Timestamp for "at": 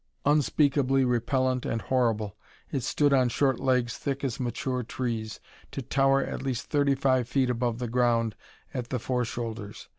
6.23-6.41, 8.73-8.89